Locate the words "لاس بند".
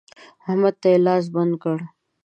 1.05-1.53